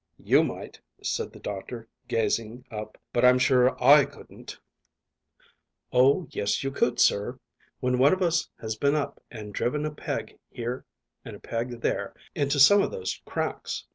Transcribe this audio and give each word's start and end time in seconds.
"You 0.17 0.43
might," 0.43 0.81
said 1.03 1.31
the 1.31 1.39
doctor, 1.39 1.87
gazing 2.07 2.65
up, 2.71 2.97
"but 3.13 3.23
I'm 3.23 3.37
sure 3.37 3.77
I 3.79 4.03
couldn't." 4.05 4.57
"Oh 5.93 6.25
yes, 6.31 6.63
you 6.63 6.71
could, 6.71 6.99
sir, 6.99 7.39
when 7.81 7.99
one 7.99 8.11
of 8.11 8.23
us 8.23 8.49
has 8.61 8.75
been 8.75 8.95
up 8.95 9.21
and 9.29 9.53
driven 9.53 9.85
a 9.85 9.91
peg 9.93 10.39
here 10.49 10.85
and 11.23 11.35
a 11.35 11.39
peg 11.39 11.81
there 11.81 12.15
into 12.33 12.59
some 12.59 12.81
of 12.81 12.89
those 12.89 13.21
cracks. 13.25 13.85